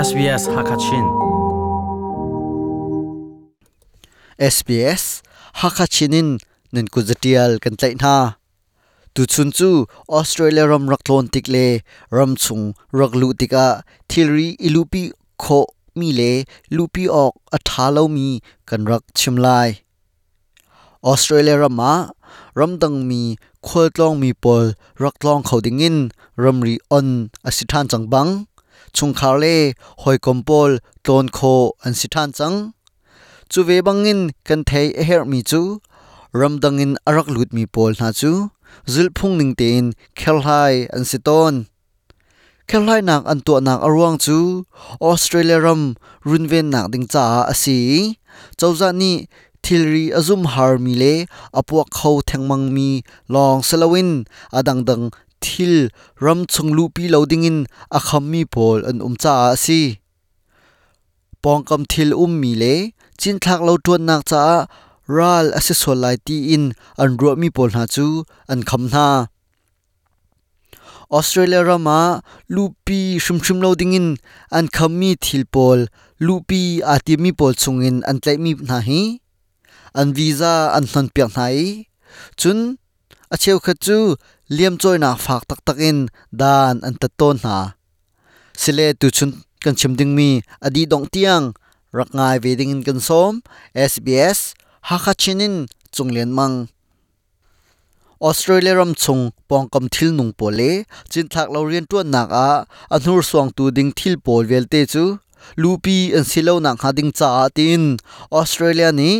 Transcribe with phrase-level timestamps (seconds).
[0.00, 1.06] SBS Hakachin
[4.54, 5.20] SBS
[5.60, 6.28] Hakachinin
[6.72, 8.14] nen ku zatial kan tlai na
[9.14, 9.68] tu chun chu
[10.18, 11.66] Australia ram raklon tik le
[12.16, 12.64] ram chung
[13.00, 13.66] raklu tika
[14.08, 15.02] thilri ilupi
[15.42, 15.60] kho
[15.98, 16.32] mi le
[16.76, 18.28] lupi ok athalo mi
[18.68, 19.68] kan rak chimlai
[21.12, 21.92] Australia rama
[22.58, 23.22] ramdang mi
[23.66, 24.66] khwaltlong mi pol
[25.04, 25.96] raklong khodingin
[26.42, 27.08] ramri on
[27.48, 28.30] asithan changbang
[28.96, 29.56] chung khar le
[30.02, 30.70] hoi kompol
[31.04, 31.54] ton kho
[31.84, 32.58] an sithan chang
[33.50, 35.60] chu ve bangin kan thei a her mi chu
[36.40, 38.32] ramdangin arak lut mi pol na chu
[38.92, 39.84] zul phung ning tein
[40.20, 41.54] khel hai an siton
[42.68, 44.38] khel hai nak an to nak arwang chu
[45.10, 45.82] australia ram
[46.28, 47.78] runven nak ding cha asi
[48.58, 49.12] chawza ni
[49.64, 51.14] thilri azum har mi le
[51.58, 52.88] apuak kho thengmang mi
[53.34, 54.10] long salawin
[54.58, 55.04] adang dang
[55.44, 55.74] thil
[56.24, 57.58] ram chung lu pi loading in
[57.98, 59.80] a kham mi pol an um cha si.
[61.42, 62.74] Pong kam thil um mi le,
[63.20, 64.44] chin thak lo tuan nak cha
[65.16, 66.64] ral ase sol lai ti in
[67.02, 68.06] an ro mi pol na chu
[68.52, 69.06] an kham na
[71.18, 72.00] Australia rama
[72.54, 74.08] lupi shum shum loading in
[74.58, 75.78] an kham mi thil pol
[76.26, 76.62] lupi
[76.94, 79.02] ati mi pol chungin an tlai mi na hi.
[80.00, 81.58] An visa an thon piak nai
[82.40, 82.58] chun,
[83.34, 83.98] a cheu kha chu
[84.56, 85.98] liam choi na phak tak tak in
[86.40, 87.56] dan an ta ton na
[88.62, 89.30] sile tu chun
[89.64, 90.30] kan chim ding mi,
[90.66, 91.52] adi dong tiang,
[91.92, 93.32] rak ngai ve ding in kan som
[93.90, 94.38] SBS
[94.88, 95.54] ha kha chinin
[95.94, 96.56] chunglen mang.
[98.28, 100.72] Australia ram chung pong kam thil nung pole
[101.10, 102.50] chin thak lo rian tu nak a
[102.94, 105.04] anur suang tu ding thil pol vel te chu
[105.62, 107.82] lupi an silo na kha ding cha tin
[108.40, 109.10] Australia ni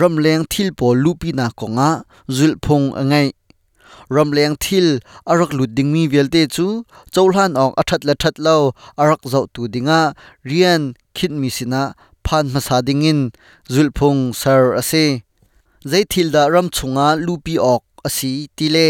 [0.00, 1.90] ramleng thil pol lupi na konga
[2.36, 3.26] zul phung angai
[4.14, 6.66] ramleng thil arak lut ding mi velte chu
[7.14, 10.14] chawlhan ong athat la that lo arak zo tu dinga.
[10.50, 10.82] Rian
[11.16, 11.82] khit mi sina
[12.26, 13.20] phan ma sa dingin
[13.72, 15.06] zulphung sar ase.
[15.90, 18.88] Zai thil da ram chunga lupi ok asi tile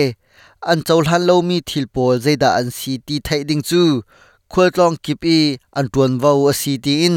[0.71, 3.83] an chawlhan lo mi thil pol zai da an si ti thai ding chu.
[4.53, 7.17] Khwaltlong kip i an tuan vau asi ti in.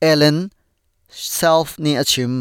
[0.00, 0.38] Ellen,
[1.10, 2.34] self ni achim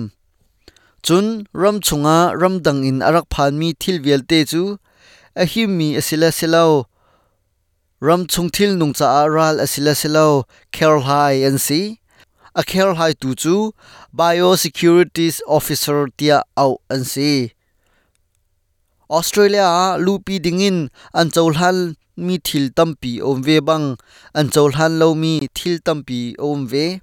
[1.02, 4.78] chun, ram chunga, ram dang in arak phan mi thil velte chu.
[5.36, 6.86] A hi mi asila silao
[8.02, 12.00] ram chung thil nung cha ral asila silao khel hai an si.
[12.56, 13.56] A khel hai tu chu.
[14.16, 17.52] Biosecurities officer tia au an si.
[19.10, 23.98] Australia lupi dingin an chawlhan mi thil tampi om ve bang.
[24.34, 27.02] An chawlhan lo mi thil tampi om ve.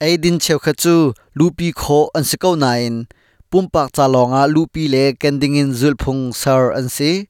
[0.00, 3.06] ai din cheu kha chu lupi kho an si ko nain.
[3.52, 7.28] Pumpak cha longa lupi le kending in zulphung sar an si.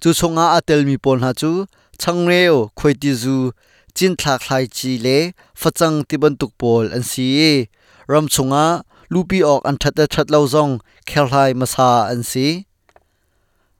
[0.00, 1.66] Chu chunga atel mi pon ha chu.
[1.98, 3.52] Changreo khoiti zu.
[3.94, 5.32] Chin thak thlai chi le
[5.62, 7.68] ti tiban tuk pol an si.
[8.06, 12.66] Ram chunga lupi ok an that that lo zong khel hai masa an si.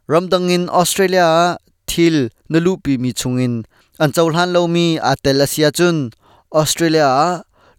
[0.09, 1.57] Ramdangin australia
[1.93, 2.17] thil
[2.51, 3.55] na lupi mi chungin
[4.03, 5.97] an chawlhan lo mi atel asia chun
[6.61, 7.09] australia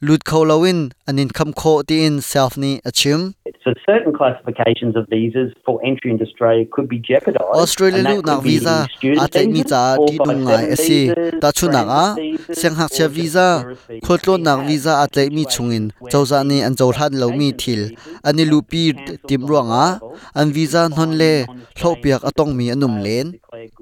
[0.08, 0.80] lut kho lawin
[1.10, 3.22] anin kham kho ti in self ni achim
[3.64, 7.60] So certain classifications of visas for entry into Australia could be jeopardised.
[7.64, 10.28] Australia and that lu could nak be visa student atlai mi visas, cha ti 457
[10.28, 13.48] dung ngai asi visas, ta chu nak a transit visas, seng hak cha or visa
[13.48, 14.04] just tourist visas.
[14.08, 17.50] khotlo We nak have visa atlai mi chungin chawza ni an zo than lo mi
[17.62, 17.82] thil
[18.28, 18.84] ani lu pi
[19.28, 19.86] tim ruanga
[20.40, 21.34] an visa non le
[21.80, 23.28] thlopiak atong mi anum len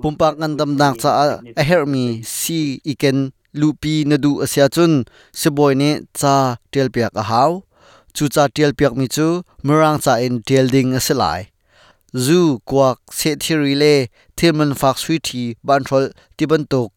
[0.01, 2.05] pumpak ngan dam nak cha a- a her mi
[2.37, 2.59] si
[2.93, 3.17] iken
[3.59, 4.93] lupi na du asia chun
[5.39, 5.89] seboy ne
[6.19, 6.35] cha
[6.71, 7.51] tel piak a hau,
[8.15, 9.27] chu cha tel piak mi chu
[9.65, 11.41] murang cha in tel ding aselai
[12.25, 12.39] zu
[12.69, 13.93] kwak se thiri le
[14.37, 16.05] thilman fak sui thi ban thol
[16.37, 16.91] tiban tok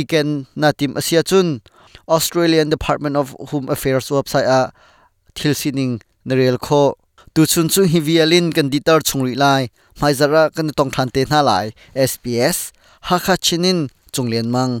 [0.00, 0.28] iken
[0.60, 1.48] na tim asia chun
[2.08, 4.72] Australian Department of Home Affairs website a
[5.34, 6.94] thil sining narel kho.
[7.34, 9.68] Tu chun chu hi vialin kan ditar chungri lai.
[10.00, 11.72] Mai zara kan tong than te na lai.
[11.94, 12.72] SPS
[13.08, 14.80] ha kha chinin chunglen mang.